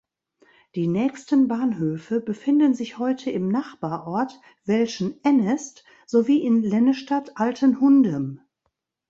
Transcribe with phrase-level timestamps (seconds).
[0.73, 8.39] Die nächsten Bahnhöfe befinden sich heute im Nachbarort Welschen-Ennest, sowie in Lennestadt-Altenhundem.